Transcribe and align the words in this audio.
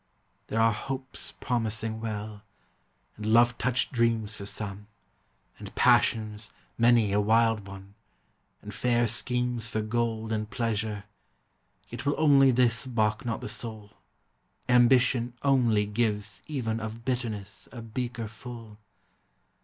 There 0.47 0.59
are 0.59 0.73
hopes 0.73 1.33
Promising 1.39 1.99
well; 2.01 2.41
and 3.15 3.23
love 3.27 3.55
touched 3.59 3.91
dreams 3.91 4.33
for 4.35 4.47
some; 4.47 4.87
And 5.59 5.75
passions, 5.75 6.51
many 6.75 7.11
a 7.11 7.21
wild 7.21 7.67
one; 7.67 7.93
and 8.63 8.73
fair 8.73 9.07
schemes 9.07 9.67
For 9.67 9.83
gold 9.83 10.31
and 10.31 10.49
pleasure 10.49 11.03
yet 11.89 12.03
will 12.07 12.15
only 12.17 12.49
this 12.49 12.87
Balk 12.87 13.25
not 13.27 13.41
the 13.41 13.47
soul 13.47 13.91
Ambition, 14.67 15.33
only, 15.43 15.85
gives, 15.85 16.41
Even 16.47 16.79
of 16.79 17.05
bitterness, 17.05 17.69
a 17.71 17.83
beaker 17.83 18.27
full! 18.27 18.79